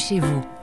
chez 0.00 0.18
vous. 0.18 0.59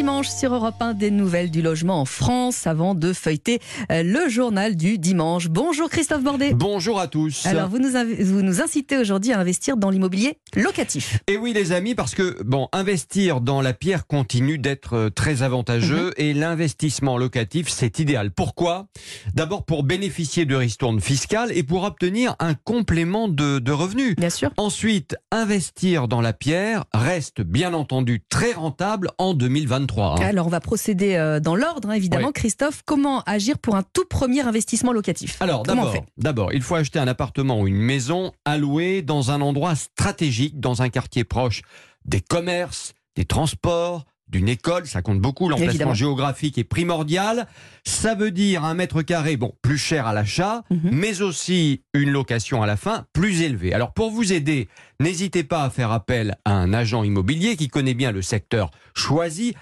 Dimanche 0.00 0.30
sur 0.30 0.54
Europe 0.54 0.80
1 0.80 0.94
des 0.94 1.10
nouvelles 1.10 1.50
du 1.50 1.60
logement 1.60 2.00
en 2.00 2.04
France 2.06 2.66
avant 2.66 2.94
de 2.94 3.12
feuilleter 3.12 3.60
euh, 3.92 4.02
le 4.02 4.30
journal 4.30 4.74
du 4.74 4.96
dimanche. 4.96 5.50
Bonjour 5.50 5.90
Christophe 5.90 6.22
Bordet. 6.22 6.54
Bonjour 6.54 6.98
à 6.98 7.06
tous. 7.06 7.44
Alors 7.44 7.68
vous 7.68 7.78
nous, 7.78 7.90
vous 8.24 8.40
nous 8.40 8.62
incitez 8.62 8.96
aujourd'hui 8.96 9.34
à 9.34 9.38
investir 9.38 9.76
dans 9.76 9.90
l'immobilier 9.90 10.38
locatif. 10.56 11.18
Et 11.26 11.36
oui 11.36 11.52
les 11.52 11.72
amis 11.72 11.94
parce 11.94 12.14
que 12.14 12.42
bon 12.42 12.68
investir 12.72 13.42
dans 13.42 13.60
la 13.60 13.74
pierre 13.74 14.06
continue 14.06 14.56
d'être 14.56 14.94
euh, 14.94 15.10
très 15.10 15.42
avantageux 15.42 16.06
mhm. 16.06 16.12
et 16.16 16.32
l'investissement 16.32 17.18
locatif 17.18 17.68
c'est 17.68 17.98
idéal. 17.98 18.30
Pourquoi? 18.30 18.86
D'abord 19.34 19.66
pour 19.66 19.82
bénéficier 19.82 20.46
de 20.46 20.56
ristournes 20.56 21.02
fiscales 21.02 21.52
et 21.54 21.62
pour 21.62 21.84
obtenir 21.84 22.36
un 22.38 22.54
complément 22.54 23.28
de, 23.28 23.58
de 23.58 23.72
revenus. 23.72 24.16
Bien 24.16 24.30
sûr. 24.30 24.50
Ensuite 24.56 25.16
investir 25.30 26.08
dans 26.08 26.22
la 26.22 26.32
pierre 26.32 26.86
reste 26.94 27.42
bien 27.42 27.74
entendu 27.74 28.22
très 28.30 28.52
rentable 28.52 29.10
en 29.18 29.34
2020 29.94 30.00
Hein. 30.00 30.16
Alors, 30.20 30.46
on 30.46 30.50
va 30.50 30.60
procéder 30.60 31.16
euh, 31.16 31.40
dans 31.40 31.54
l'ordre, 31.54 31.90
hein, 31.90 31.94
évidemment. 31.94 32.32
Christophe, 32.32 32.82
comment 32.84 33.22
agir 33.22 33.58
pour 33.58 33.76
un 33.76 33.82
tout 33.82 34.04
premier 34.08 34.42
investissement 34.42 34.92
locatif? 34.92 35.40
Alors, 35.40 35.62
d'abord, 36.16 36.52
il 36.52 36.62
faut 36.62 36.74
acheter 36.74 36.98
un 36.98 37.08
appartement 37.08 37.60
ou 37.60 37.68
une 37.68 37.76
maison 37.76 38.32
allouée 38.44 39.02
dans 39.02 39.30
un 39.30 39.40
endroit 39.40 39.74
stratégique, 39.74 40.60
dans 40.60 40.82
un 40.82 40.88
quartier 40.88 41.24
proche 41.24 41.62
des 42.04 42.20
commerces, 42.20 42.94
des 43.16 43.24
transports, 43.24 44.04
d'une 44.30 44.48
école, 44.48 44.86
ça 44.86 45.02
compte 45.02 45.20
beaucoup, 45.20 45.48
l'emplacement 45.48 45.92
géographique 45.92 46.56
est 46.56 46.64
primordial. 46.64 47.48
Ça 47.84 48.14
veut 48.14 48.30
dire 48.30 48.64
un 48.64 48.74
mètre 48.74 49.02
carré, 49.02 49.36
bon, 49.36 49.54
plus 49.60 49.76
cher 49.76 50.06
à 50.06 50.14
l'achat, 50.14 50.62
mhm. 50.70 50.90
mais 50.92 51.20
aussi 51.20 51.82
une 51.94 52.10
location 52.10 52.62
à 52.62 52.66
la 52.66 52.76
fin 52.76 53.06
plus 53.12 53.42
élevée. 53.42 53.74
Alors 53.74 53.92
pour 53.92 54.10
vous 54.10 54.32
aider, 54.32 54.68
n'hésitez 55.00 55.42
pas 55.42 55.64
à 55.64 55.70
faire 55.70 55.90
appel 55.90 56.36
à 56.44 56.52
un 56.52 56.72
agent 56.72 57.02
immobilier 57.02 57.56
qui 57.56 57.68
connaît 57.68 57.94
bien 57.94 58.12
le 58.12 58.22
secteur 58.22 58.70
choisi. 58.94 59.54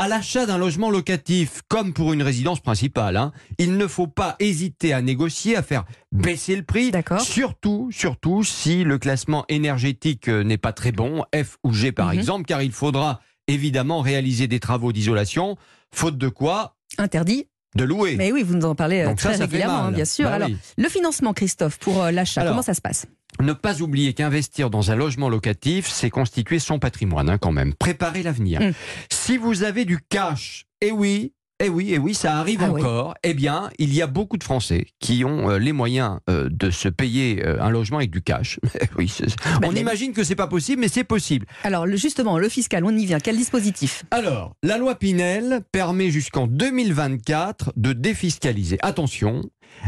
À 0.00 0.08
l'achat 0.08 0.46
d'un 0.46 0.56
logement 0.56 0.88
locatif, 0.88 1.60
comme 1.68 1.92
pour 1.92 2.14
une 2.14 2.22
résidence 2.22 2.60
principale, 2.60 3.18
hein, 3.18 3.32
il 3.58 3.76
ne 3.76 3.86
faut 3.86 4.06
pas 4.06 4.34
hésiter 4.38 4.94
à 4.94 5.02
négocier, 5.02 5.56
à 5.56 5.62
faire 5.62 5.84
baisser 6.10 6.56
le 6.56 6.62
prix. 6.62 6.90
Surtout, 7.18 7.90
surtout 7.92 8.42
si 8.42 8.82
le 8.82 8.96
classement 8.96 9.44
énergétique 9.50 10.30
euh, 10.30 10.42
n'est 10.42 10.56
pas 10.56 10.72
très 10.72 10.90
bon, 10.90 11.26
F 11.36 11.58
ou 11.64 11.74
G 11.74 11.92
par 11.92 12.06
mhm. 12.14 12.18
exemple, 12.18 12.44
car 12.46 12.62
il 12.62 12.72
faudra 12.72 13.20
évidemment 13.46 14.00
réaliser 14.00 14.46
des 14.46 14.58
travaux 14.58 14.90
d'isolation, 14.90 15.58
faute 15.94 16.16
de 16.16 16.30
quoi 16.30 16.76
Interdit 16.96 17.48
de 17.76 17.84
louer. 17.84 18.16
Mais 18.16 18.32
oui, 18.32 18.42
vous 18.42 18.54
nous 18.54 18.64
en 18.64 18.74
parlez 18.74 19.02
euh, 19.02 19.14
très 19.14 19.36
régulièrement, 19.36 19.84
hein, 19.84 19.92
bien 19.92 20.06
sûr. 20.06 20.24
Bah 20.24 20.36
Alors, 20.36 20.48
le 20.78 20.88
financement, 20.88 21.34
Christophe, 21.34 21.78
pour 21.78 22.02
euh, 22.02 22.10
l'achat, 22.10 22.42
comment 22.42 22.62
ça 22.62 22.72
se 22.72 22.80
passe? 22.80 23.04
Ne 23.42 23.52
pas 23.52 23.82
oublier 23.82 24.12
qu'investir 24.14 24.70
dans 24.70 24.90
un 24.90 24.96
logement 24.96 25.28
locatif, 25.28 25.88
c'est 25.88 26.10
constituer 26.10 26.58
son 26.58 26.78
patrimoine 26.78 27.28
hein, 27.28 27.38
quand 27.38 27.52
même. 27.52 27.74
Préparer 27.74 28.22
l'avenir. 28.22 28.60
Hum. 28.60 28.72
Si 29.10 29.36
vous 29.36 29.62
avez 29.62 29.84
du 29.84 29.98
cash, 30.08 30.66
et 30.80 30.88
eh 30.88 30.92
oui, 30.92 31.32
eh 31.62 31.68
oui, 31.68 31.90
eh 31.92 31.98
oui, 31.98 32.14
ça 32.14 32.38
arrive 32.38 32.60
ah 32.62 32.70
encore. 32.70 33.14
Eh 33.22 33.34
bien, 33.34 33.68
il 33.78 33.94
y 33.94 34.00
a 34.00 34.06
beaucoup 34.06 34.38
de 34.38 34.44
Français 34.44 34.86
qui 34.98 35.26
ont 35.26 35.50
euh, 35.50 35.58
les 35.58 35.72
moyens 35.72 36.18
euh, 36.30 36.48
de 36.50 36.70
se 36.70 36.88
payer 36.88 37.44
euh, 37.44 37.62
un 37.62 37.68
logement 37.68 37.98
avec 37.98 38.10
du 38.10 38.22
cash. 38.22 38.58
oui, 38.98 39.12
bah, 39.60 39.68
on 39.68 39.74
imagine 39.74 40.14
que 40.14 40.24
c'est 40.24 40.34
pas 40.34 40.46
possible, 40.46 40.80
mais 40.80 40.88
c'est 40.88 41.04
possible. 41.04 41.46
Alors, 41.62 41.86
justement, 41.86 42.38
le 42.38 42.48
fiscal, 42.48 42.82
on 42.84 42.96
y 42.96 43.04
vient. 43.04 43.20
Quel 43.20 43.36
dispositif? 43.36 44.04
Alors, 44.10 44.56
la 44.62 44.78
loi 44.78 44.94
Pinel 44.94 45.60
permet 45.70 46.10
jusqu'en 46.10 46.46
2024 46.46 47.74
de 47.76 47.92
défiscaliser. 47.92 48.78
Attention, 48.80 49.42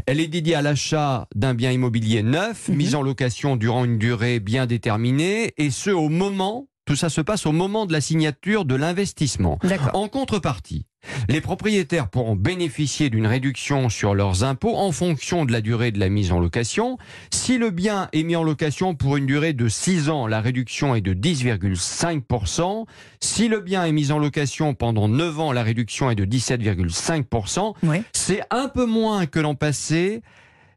elle 0.07 0.21
est 0.21 0.29
dédiée 0.29 0.55
à 0.55 0.63
l'achat 0.63 1.27
d'un 1.35 1.55
bien 1.55 1.71
immobilier 1.71 2.23
neuf, 2.23 2.69
mhm. 2.69 2.77
mis 2.77 2.95
en 2.95 3.03
location 3.03 3.57
durant 3.57 3.87
une 3.87 3.97
durée 3.97 4.41
bien 4.41 4.67
déterminée, 4.67 5.53
et 5.57 5.71
ce 5.71 5.89
au 5.91 6.11
moment 6.11 6.67
tout 6.85 6.97
ça 6.97 7.09
se 7.09 7.21
passe 7.21 7.47
au 7.47 7.53
moment 7.53 7.87
de 7.87 7.93
la 7.93 8.01
signature 8.01 8.65
de 8.65 8.75
l'investissement. 8.75 9.59
En 9.95 10.09
contrepartie, 10.09 10.87
les 11.29 11.41
propriétaires 11.41 12.09
pourront 12.09 12.37
bénéficier 12.37 13.11
d'une 13.11 13.27
réduction 13.27 13.89
sur 13.89 14.15
leurs 14.15 14.45
impôts 14.45 14.77
en 14.77 14.93
fonction 14.93 15.45
de 15.45 15.53
la 15.53 15.61
durée 15.61 15.91
de 15.91 15.99
la 15.99 16.09
mise 16.09 16.33
en 16.33 16.41
location. 16.41 16.99
Si 17.31 17.59
le 17.59 17.71
bien 17.71 18.09
est 18.13 18.23
mis 18.23 18.37
en 18.37 18.43
location 18.43 18.95
pour 18.95 19.17
une 19.17 19.27
durée 19.27 19.53
de 19.53 19.69
6 19.69 20.11
ans, 20.11 20.27
la 20.27 20.41
réduction 20.41 20.95
est 20.95 21.01
de 21.01 21.15
10,5%. 21.15 22.87
Si 23.21 23.49
le 23.49 23.61
bien 23.61 23.85
est 23.85 23.93
mis 23.93 24.13
en 24.13 24.19
location 24.19 24.75
pendant 24.75 25.09
9 25.09 25.41
ans, 25.41 25.53
la 25.53 25.63
réduction 25.63 26.11
est 26.11 26.17
de 26.17 26.25
17,5%. 26.25 27.75
C'est 28.13 28.43
un 28.51 28.69
peu 28.69 28.87
moins 28.87 29.27
que 29.27 29.41
l'an 29.41 29.55
passé. 29.55 30.23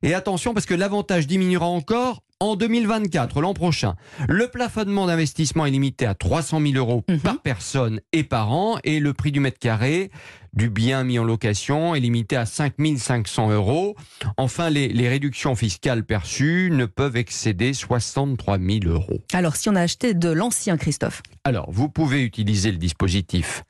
Et 0.03 0.13
attention 0.13 0.53
parce 0.53 0.67
que 0.67 0.75
l'avantage 0.75 1.25
diminuera 1.25 1.65
encore 1.65 2.21
en 2.41 2.57
2024, 2.57 3.39
l'an 3.41 3.53
prochain. 3.53 3.95
Le 4.27 4.47
plafonnement 4.47 5.05
d'investissement 5.05 5.65
est 5.65 5.71
limité 5.71 6.05
à 6.05 6.13
300 6.13 6.59
000 6.59 6.73
euros 6.75 7.03
mhm. 7.07 7.19
par 7.19 7.41
personne 7.41 8.01
et 8.11 8.23
par 8.23 8.51
an 8.51 8.77
et 8.83 8.99
le 8.99 9.13
prix 9.13 9.31
du 9.31 9.39
mètre 9.39 9.59
carré 9.59 10.11
du 10.53 10.69
bien 10.69 11.03
mis 11.03 11.19
en 11.19 11.23
location 11.23 11.95
est 11.95 11.99
limité 11.99 12.37
à 12.37 12.45
5 12.45 12.73
500 12.97 13.51
euros. 13.51 13.95
Enfin, 14.37 14.69
les, 14.69 14.87
les, 14.87 15.09
réductions 15.09 15.55
fiscales 15.55 16.05
perçues 16.05 16.69
ne 16.71 16.85
peuvent 16.85 17.17
excéder 17.17 17.73
63 17.73 18.57
000 18.59 18.85
euros. 18.85 19.19
Alors, 19.33 19.55
si 19.57 19.69
on 19.69 19.75
a 19.75 19.81
acheté 19.81 20.13
de 20.13 20.29
l'ancien, 20.29 20.77
Christophe? 20.77 21.21
Alors, 21.43 21.69
vous 21.71 21.89
pouvez 21.89 22.23
utiliser 22.23 22.71
le 22.71 22.77
dispositif 22.77 23.63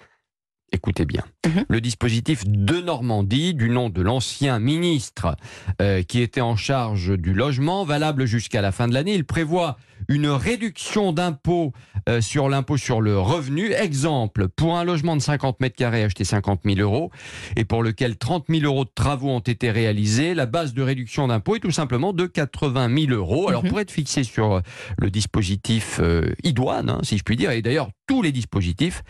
écoutez 0.76 1.06
bien, 1.06 1.24
mhm. 1.46 1.66
le 1.70 1.82
dispositif 1.82 2.46
de 2.46 2.82
Normandie, 2.82 3.54
du 3.54 3.70
nom 3.70 3.90
de 3.90 4.02
l'ancien 4.02 4.60
ministre 4.60 5.36
euh, 5.82 6.04
qui 6.04 6.22
était 6.22 6.42
en 6.42 6.56
charge 6.56 7.18
du 7.18 7.34
logement, 7.34 7.86
valable 7.86 8.26
jusqu'à 8.26 8.62
la 8.62 8.72
fin 8.72 8.88
de 8.88 8.94
l'année. 8.94 9.16
Il 9.16 9.26
prévoit 9.26 9.78
une 10.08 10.28
réduction 10.28 11.14
d'impôt 11.14 11.74
euh, 12.10 12.22
sur 12.22 12.50
l'impôt 12.50 12.78
sur 12.78 13.02
le 13.02 13.20
revenu. 13.20 13.74
Exemple, 13.74 14.48
pour 14.48 14.78
un 14.78 14.84
logement 14.84 15.16
de 15.16 15.22
50 15.22 15.60
mètres 15.60 15.76
carrés 15.76 16.04
acheté 16.04 16.24
50 16.24 16.62
000 16.66 16.80
euros 16.80 17.12
et 17.56 17.66
pour 17.66 17.84
lequel 17.84 18.18
30 18.18 18.46
000 18.50 18.64
euros 18.64 18.86
de 18.86 18.92
travaux 18.94 19.30
ont 19.30 19.40
été 19.40 19.72
réalisés, 19.72 20.34
la 20.34 20.46
base 20.46 20.74
de 20.74 20.82
réduction 20.82 21.28
d'impôt 21.28 21.56
est 21.56 21.60
tout 21.60 21.72
simplement 21.72 22.14
de 22.14 22.26
80 22.26 23.08
000 23.08 23.12
euros. 23.12 23.50
Alors 23.50 23.64
mhm. 23.64 23.70
pour 23.70 23.80
être 23.80 23.92
fixé 23.92 24.24
sur 24.24 24.54
euh, 24.54 24.62
le 24.98 25.10
dispositif 25.10 26.00
euh, 26.00 26.34
idoine, 26.44 26.90
hein, 26.90 27.00
si 27.04 27.18
je 27.18 27.24
puis 27.24 27.36
dire, 27.36 27.52
et 27.52 27.62
d'ailleurs 27.62 27.90
tous 28.08 28.22
les 28.22 28.32
dispositifs, 28.32 29.04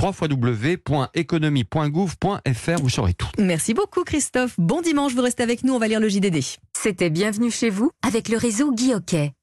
www.economie.gouv.fr, 0.00 2.80
vous 2.80 2.88
saurez 2.88 3.14
tout. 3.14 3.28
Merci 3.38 3.74
beaucoup 3.74 4.04
Christophe. 4.04 4.54
Bon 4.58 4.80
dimanche, 4.80 5.14
vous 5.14 5.22
restez 5.22 5.42
avec 5.42 5.64
nous, 5.64 5.74
on 5.74 5.78
va 5.78 5.88
lire 5.88 6.00
le 6.00 6.08
JDD. 6.08 6.40
C'était 6.80 7.10
Bienvenue 7.10 7.50
chez 7.50 7.70
vous 7.70 7.90
avec 8.06 8.28
le 8.28 8.38
réseau 8.38 8.70
Guy 8.70 8.92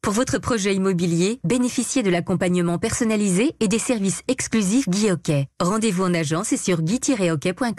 Pour 0.02 0.14
votre 0.14 0.38
projet 0.38 0.74
immobilier, 0.74 1.42
bénéficiez 1.44 2.02
de 2.02 2.10
l'accompagnement 2.10 2.78
personnalisé 2.78 3.56
et 3.60 3.68
des 3.68 3.78
services 3.78 4.22
exclusifs 4.30 4.88
Guy 4.88 5.10
Rendez-vous 5.60 6.06
en 6.06 6.14
agence 6.14 6.54
et 6.54 6.58
sur 6.58 6.82
guy-hockey.com. 6.82 7.76